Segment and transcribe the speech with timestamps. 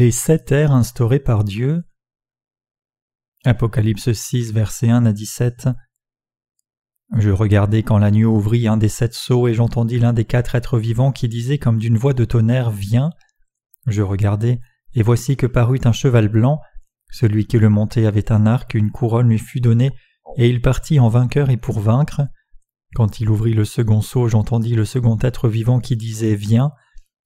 [0.00, 1.84] Les sept airs instaurés par Dieu.
[3.44, 5.68] Apocalypse 6, verset 1 à 17.
[7.18, 10.78] Je regardai quand l'agneau ouvrit un des sept sceaux et j'entendis l'un des quatre êtres
[10.78, 13.10] vivants qui disait comme d'une voix de tonnerre Viens.
[13.88, 14.62] Je regardai,
[14.94, 16.60] et voici que parut un cheval blanc.
[17.10, 19.90] Celui qui le montait avait un arc, une couronne lui fut donnée,
[20.38, 22.22] et il partit en vainqueur et pour vaincre.
[22.94, 26.72] Quand il ouvrit le second sceau, j'entendis le second être vivant qui disait Viens,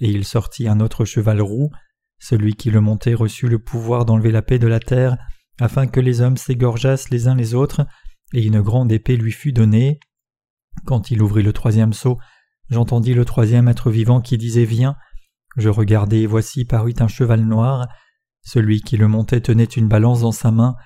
[0.00, 1.70] et il sortit un autre cheval roux.
[2.18, 5.16] Celui qui le montait reçut le pouvoir d'enlever la paix de la terre,
[5.60, 7.86] afin que les hommes s'égorgeassent les uns les autres,
[8.32, 10.00] et une grande épée lui fut donnée.
[10.84, 12.18] Quand il ouvrit le troisième sceau,
[12.70, 14.96] j'entendis le troisième être vivant qui disait Viens.
[15.56, 17.88] Je regardai et voici parut un cheval noir.
[18.42, 20.76] Celui qui le montait tenait une balance dans sa main,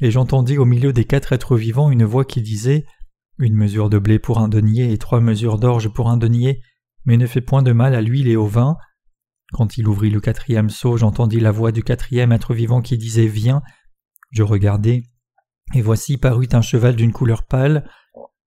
[0.00, 2.86] et j'entendis au milieu des quatre êtres vivants une voix qui disait
[3.38, 6.60] Une mesure de blé pour un denier et trois mesures d'orge pour un denier,
[7.04, 8.76] mais ne fais point de mal à l'huile et au vin.
[9.52, 13.26] Quand il ouvrit le quatrième sceau, j'entendis la voix du quatrième être vivant qui disait
[13.26, 13.62] Viens.
[14.30, 15.02] Je regardai,
[15.74, 17.88] et voici parut un cheval d'une couleur pâle.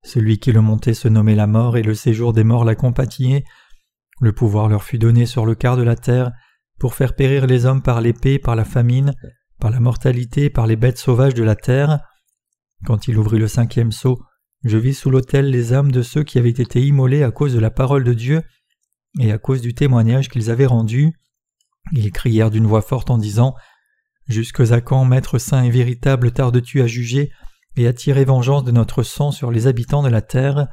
[0.04, 3.44] Celui qui le montait se nommait la mort, et le séjour des morts l'accompagnait.
[4.22, 6.32] Le pouvoir leur fut donné sur le quart de la terre,
[6.80, 9.14] pour faire périr les hommes par l'épée, par la famine,
[9.60, 12.00] par la mortalité, par les bêtes sauvages de la terre.
[12.86, 14.22] Quand il ouvrit le cinquième sceau,
[14.64, 17.60] je vis sous l'autel les âmes de ceux qui avaient été immolés à cause de
[17.60, 18.42] la parole de Dieu
[19.20, 21.14] et à cause du témoignage qu'ils avaient rendu.
[21.92, 23.56] Ils crièrent d'une voix forte en disant
[24.28, 27.32] Jusque à quand, Maître saint et véritable, tardes-tu à juger
[27.76, 30.68] et à tirer vengeance de notre sang sur les habitants de la terre?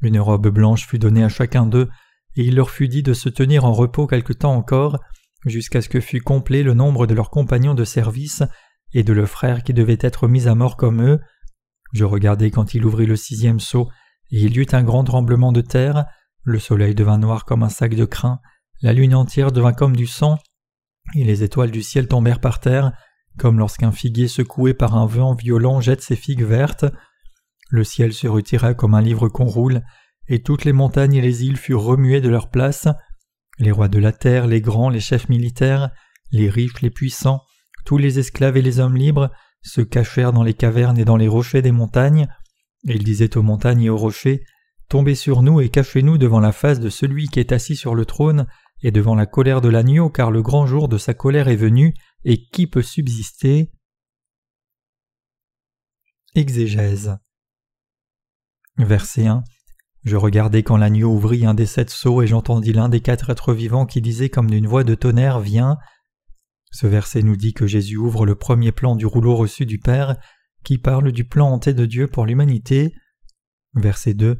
[0.00, 1.88] Une robe blanche fut donnée à chacun d'eux,
[2.36, 4.98] et il leur fut dit de se tenir en repos quelque temps encore,
[5.46, 8.42] jusqu'à ce que fût complet le nombre de leurs compagnons de service
[8.92, 11.20] et de leurs frères qui devaient être mis à mort comme eux.
[11.92, 13.88] Je regardai quand il ouvrit le sixième sceau,
[14.30, 16.06] et il y eut un grand tremblement de terre,
[16.44, 18.40] le soleil devint noir comme un sac de crin,
[18.82, 20.38] la lune entière devint comme du sang,
[21.14, 22.92] et les étoiles du ciel tombèrent par terre,
[23.38, 26.84] comme lorsqu'un figuier secoué par un vent violent jette ses figues vertes.
[27.70, 29.82] Le ciel se retira comme un livre qu'on roule,
[30.28, 32.88] et toutes les montagnes et les îles furent remuées de leur place.
[33.58, 35.90] Les rois de la terre, les grands, les chefs militaires,
[36.30, 37.40] les riches, les puissants,
[37.84, 39.30] tous les esclaves et les hommes libres
[39.62, 42.28] se cachèrent dans les cavernes et dans les rochers des montagnes.
[42.86, 44.44] Et ils disaient aux montagnes et aux rochers
[44.94, 48.06] Tombez sur nous et cachez-nous devant la face de celui qui est assis sur le
[48.06, 48.46] trône
[48.80, 51.94] et devant la colère de l'agneau, car le grand jour de sa colère est venu,
[52.22, 53.72] et qui peut subsister?
[56.36, 57.18] Exégèse
[58.76, 59.42] Verset 1
[60.04, 63.52] Je regardai quand l'agneau ouvrit un des sept sceaux et j'entendis l'un des quatre êtres
[63.52, 65.76] vivants qui disait comme d'une voix de tonnerre Viens.
[66.70, 70.14] Ce verset nous dit que Jésus ouvre le premier plan du rouleau reçu du Père,
[70.62, 72.94] qui parle du plan hanté de Dieu pour l'humanité.
[73.74, 74.38] Verset 2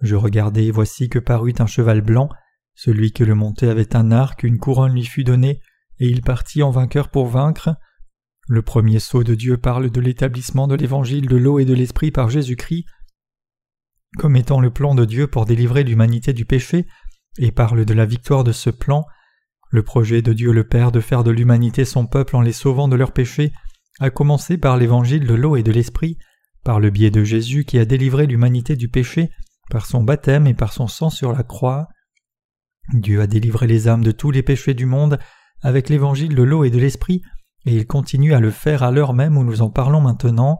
[0.00, 2.28] Je regardai et voici que parut un cheval blanc,
[2.74, 5.60] celui que le montait avait un arc, une couronne lui fut donnée,
[5.98, 7.74] et il partit en vainqueur pour vaincre.
[8.48, 12.12] Le premier sceau de Dieu parle de l'établissement de l'évangile de l'eau et de l'esprit
[12.12, 12.86] par Jésus-Christ,
[14.16, 16.86] comme étant le plan de Dieu pour délivrer l'humanité du péché,
[17.38, 19.04] et parle de la victoire de ce plan.
[19.70, 22.88] Le projet de Dieu le Père de faire de l'humanité son peuple en les sauvant
[22.88, 23.52] de leurs péchés
[24.00, 26.16] a commencé par l'évangile de l'eau et de l'esprit,
[26.64, 29.30] par le biais de Jésus qui a délivré l'humanité du péché,
[29.70, 31.88] par son baptême et par son sang sur la croix.
[32.92, 35.18] Dieu a délivré les âmes de tous les péchés du monde
[35.62, 37.22] avec l'évangile de l'eau et de l'esprit,
[37.66, 40.58] et il continue à le faire à l'heure même où nous en parlons maintenant.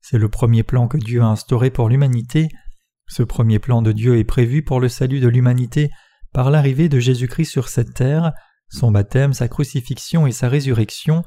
[0.00, 2.48] C'est le premier plan que Dieu a instauré pour l'humanité.
[3.08, 5.90] Ce premier plan de Dieu est prévu pour le salut de l'humanité
[6.32, 8.32] par l'arrivée de Jésus-Christ sur cette terre,
[8.68, 11.24] son baptême, sa crucifixion et sa résurrection.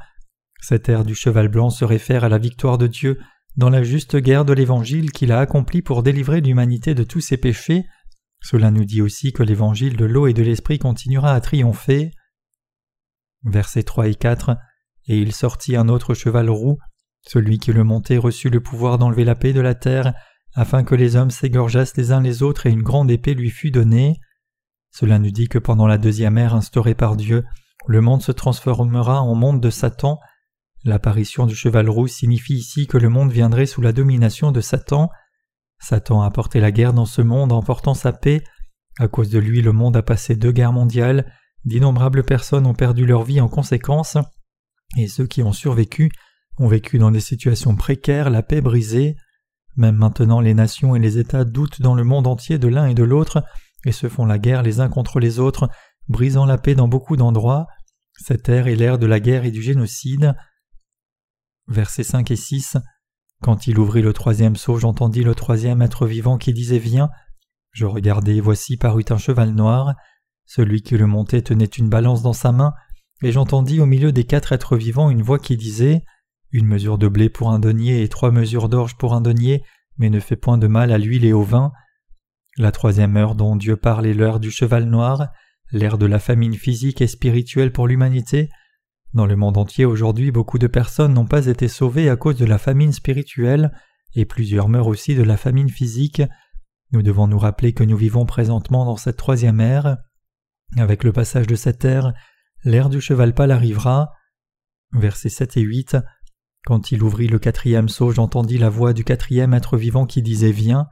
[0.62, 3.20] Cette ère du cheval blanc se réfère à la victoire de Dieu
[3.60, 7.36] dans la juste guerre de l'Évangile qu'il a accomplie pour délivrer l'humanité de tous ses
[7.36, 7.86] péchés.
[8.42, 12.12] Cela nous dit aussi que l'évangile de l'eau et de l'esprit continuera à triompher.
[13.44, 14.56] Versets 3 et 4
[15.08, 16.78] Et il sortit un autre cheval roux,
[17.28, 20.14] celui qui le montait reçut le pouvoir d'enlever la paix de la terre,
[20.56, 23.72] afin que les hommes s'égorgeassent les uns les autres et une grande épée lui fût
[23.72, 24.22] donnée.
[24.90, 27.44] Cela nous dit que pendant la deuxième ère instaurée par Dieu,
[27.88, 30.18] le monde se transformera en monde de Satan.
[30.86, 35.10] L'apparition du cheval roux signifie ici que le monde viendrait sous la domination de Satan.
[35.80, 38.44] Satan a porté la guerre dans ce monde en portant sa paix.
[38.98, 41.32] À cause de lui, le monde a passé deux guerres mondiales,
[41.66, 44.18] d'innombrables personnes ont perdu leur vie en conséquence,
[44.98, 46.12] et ceux qui ont survécu
[46.58, 49.16] ont vécu dans des situations précaires, la paix brisée.
[49.78, 52.94] Même maintenant, les nations et les États doutent dans le monde entier de l'un et
[52.94, 53.44] de l'autre,
[53.86, 55.70] et se font la guerre les uns contre les autres,
[56.10, 57.68] brisant la paix dans beaucoup d'endroits.
[58.18, 60.36] Cette ère est l'ère de la guerre et du génocide.
[61.70, 62.78] Versets 5 et 6
[63.42, 67.10] quand il ouvrit le troisième sceau, j'entendis le troisième être vivant qui disait Viens.
[67.72, 69.96] Je regardai, voici parut un cheval noir.
[70.46, 72.74] Celui qui le montait tenait une balance dans sa main,
[73.22, 76.04] et j'entendis au milieu des quatre êtres vivants une voix qui disait
[76.52, 79.64] Une mesure de blé pour un denier et trois mesures d'orge pour un denier,
[79.98, 81.72] mais ne fait point de mal à l'huile et au vin.
[82.58, 85.30] La troisième heure dont Dieu parle est l'heure du cheval noir,
[85.72, 88.50] l'ère de la famine physique et spirituelle pour l'humanité.
[89.14, 92.46] Dans le monde entier aujourd'hui, beaucoup de personnes n'ont pas été sauvées à cause de
[92.46, 93.72] la famine spirituelle,
[94.16, 96.22] et plusieurs meurent aussi de la famine physique.
[96.92, 99.98] Nous devons nous rappeler que nous vivons présentement dans cette troisième ère.
[100.78, 102.14] Avec le passage de cette ère,
[102.64, 104.12] l'ère du cheval pâle arrivera.
[104.94, 105.98] Versets 7 et 8.
[106.66, 110.52] Quand il ouvrit le quatrième sceau, j'entendis la voix du quatrième être vivant qui disait
[110.52, 110.88] Viens.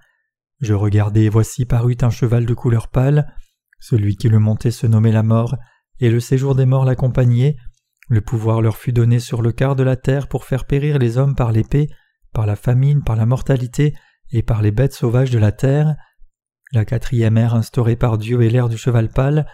[0.60, 3.32] Je regardai et voici parut un cheval de couleur pâle.
[3.80, 5.56] Celui qui le montait se nommait la mort,
[6.00, 7.58] et le séjour des morts l'accompagnait.
[8.08, 11.18] Le pouvoir leur fut donné sur le quart de la terre pour faire périr les
[11.18, 11.90] hommes par l'épée,
[12.34, 13.94] par la famine, par la mortalité
[14.32, 15.96] et par les bêtes sauvages de la terre.
[16.72, 19.46] La quatrième ère instaurée par Dieu est l'ère du cheval pâle.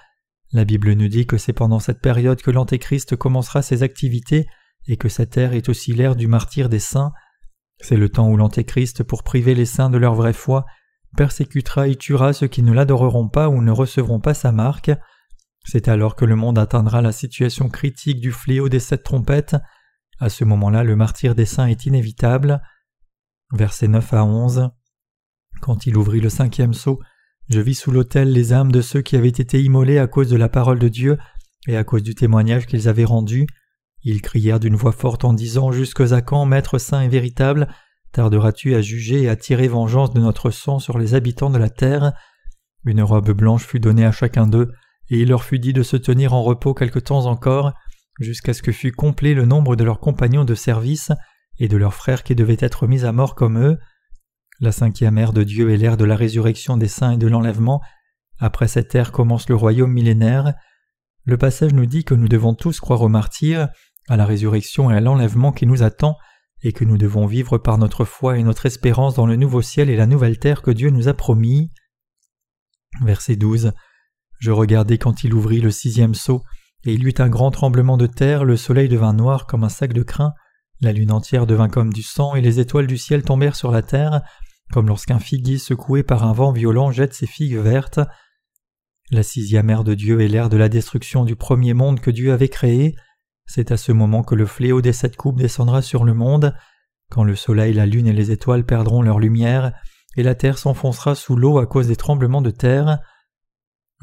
[0.51, 4.47] La Bible nous dit que c'est pendant cette période que l'Antéchrist commencera ses activités
[4.88, 7.11] et que cette ère est aussi l'ère du martyr des saints.
[7.79, 10.65] C'est le temps où l'Antéchrist, pour priver les saints de leur vraie foi,
[11.17, 14.91] persécutera et tuera ceux qui ne l'adoreront pas ou ne recevront pas sa marque.
[15.63, 19.56] C'est alors que le monde atteindra la situation critique du fléau des sept trompettes.
[20.19, 22.62] À ce moment-là, le martyr des saints est inévitable.
[23.51, 24.69] Versets 9 à 11.
[25.62, 27.00] Quand il ouvrit le cinquième sceau,
[27.50, 30.38] je vis sous l'autel les âmes de ceux qui avaient été immolés à cause de
[30.38, 31.18] la parole de Dieu
[31.68, 33.48] et à cause du témoignage qu'ils avaient rendu.
[34.04, 37.69] Ils crièrent d'une voix forte en disant Jusque à quand, Maître saint et véritable,
[38.12, 41.69] tarderas-tu à juger et à tirer vengeance de notre sang sur les habitants de la
[41.69, 42.13] terre?
[42.86, 44.71] Une robe blanche fut donnée à chacun d'eux,
[45.09, 47.73] et il leur fut dit de se tenir en repos quelque temps encore,
[48.19, 51.11] jusqu'à ce que fût complet le nombre de leurs compagnons de service
[51.59, 53.77] et de leurs frères qui devaient être mis à mort comme eux.
[54.59, 57.81] La cinquième ère de Dieu est l'ère de la résurrection des saints et de l'enlèvement.
[58.39, 60.53] Après cette ère commence le royaume millénaire.
[61.25, 63.69] Le passage nous dit que nous devons tous croire au martyrs,
[64.09, 66.17] à la résurrection et à l'enlèvement qui nous attend,
[66.61, 69.89] et que nous devons vivre par notre foi et notre espérance dans le nouveau ciel
[69.89, 71.71] et la nouvelle terre que Dieu nous a promis.
[73.01, 73.73] Verset 12.
[74.44, 76.44] Je regardai quand il ouvrit le sixième sceau,
[76.84, 79.94] et il eut un grand tremblement de terre, le soleil devint noir comme un sac
[79.94, 80.34] de crin,
[80.81, 83.81] la lune entière devint comme du sang, et les étoiles du ciel tombèrent sur la
[83.81, 84.22] terre,
[84.74, 88.01] comme lorsqu'un figuier secoué par un vent violent jette ses figues vertes.
[89.12, 92.34] La sixième ère de Dieu est l'ère de la destruction du premier monde que Dieu
[92.34, 92.95] avait créé.
[93.45, 96.54] C'est à ce moment que le fléau des sept coupes descendra sur le monde,
[97.10, 99.72] quand le soleil, la lune et les étoiles perdront leur lumière,
[100.18, 103.00] et la terre s'enfoncera sous l'eau à cause des tremblements de terre.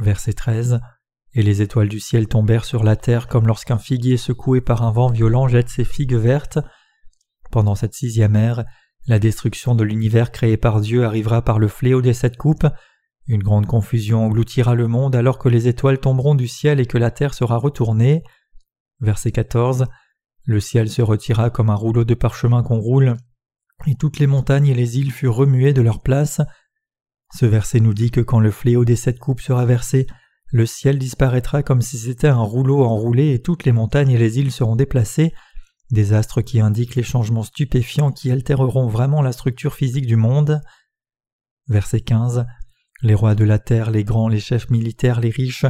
[0.01, 0.81] Verset 13.
[1.35, 4.91] Et les étoiles du ciel tombèrent sur la terre comme lorsqu'un figuier secoué par un
[4.91, 6.59] vent violent jette ses figues vertes.
[7.51, 8.65] Pendant cette sixième ère,
[9.07, 12.67] la destruction de l'univers créé par Dieu arrivera par le fléau des sept coupes.
[13.27, 16.99] Une grande confusion engloutira le monde alors que les étoiles tomberont du ciel et que
[16.99, 18.25] la terre sera retournée.
[19.01, 19.87] Verset 14.
[20.45, 23.17] Le ciel se retira comme un rouleau de parchemin qu'on roule,
[23.87, 26.41] et toutes les montagnes et les îles furent remuées de leur place.
[27.33, 30.07] Ce verset nous dit que quand le fléau des sept coupes sera versé,
[30.47, 34.39] le ciel disparaîtra comme si c'était un rouleau enroulé et toutes les montagnes et les
[34.41, 35.33] îles seront déplacées,
[35.91, 40.61] des astres qui indiquent les changements stupéfiants qui altéreront vraiment la structure physique du monde.
[41.69, 42.47] Verset 15.
[43.03, 45.67] Les rois de la terre, les grands, les chefs militaires, les riches,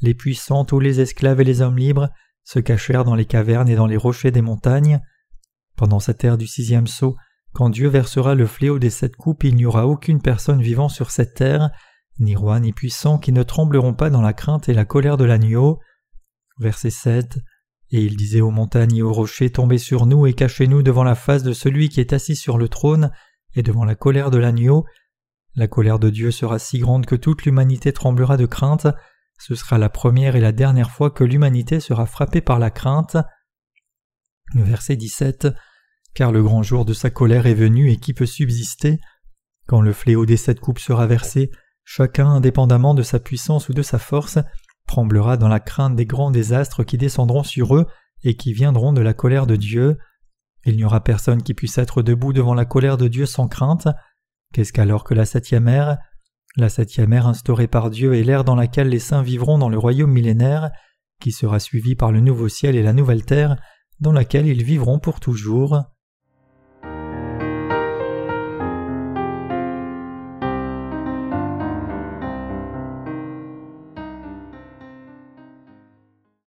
[0.00, 2.10] les puissants, tous les esclaves et les hommes libres
[2.42, 5.00] se cachèrent dans les cavernes et dans les rochers des montagnes.
[5.76, 7.16] Pendant cette ère du sixième sceau,
[7.54, 11.12] quand Dieu versera le fléau des sept coupes, il n'y aura aucune personne vivant sur
[11.12, 11.70] cette terre,
[12.18, 15.24] ni roi ni puissant, qui ne trembleront pas dans la crainte et la colère de
[15.24, 15.78] l'agneau.
[16.58, 17.38] Verset 7.
[17.90, 21.14] Et il disait aux montagnes et aux rochers Tombez sur nous et cachez-nous devant la
[21.14, 23.12] face de celui qui est assis sur le trône
[23.54, 24.84] et devant la colère de l'agneau.
[25.54, 28.88] La colère de Dieu sera si grande que toute l'humanité tremblera de crainte.
[29.38, 33.16] Ce sera la première et la dernière fois que l'humanité sera frappée par la crainte.
[34.54, 35.46] Verset 17
[36.14, 39.00] car le grand jour de sa colère est venu et qui peut subsister?
[39.66, 41.50] Quand le fléau des sept coupes sera versé,
[41.84, 44.38] chacun, indépendamment de sa puissance ou de sa force,
[44.86, 47.86] tremblera dans la crainte des grands désastres qui descendront sur eux
[48.22, 49.98] et qui viendront de la colère de Dieu.
[50.64, 53.88] Il n'y aura personne qui puisse être debout devant la colère de Dieu sans crainte.
[54.52, 55.98] Qu'est-ce qu'alors que la septième ère?
[56.56, 59.78] La septième ère instaurée par Dieu est l'ère dans laquelle les saints vivront dans le
[59.78, 60.70] royaume millénaire,
[61.20, 63.56] qui sera suivi par le nouveau ciel et la nouvelle terre,
[64.00, 65.82] dans laquelle ils vivront pour toujours.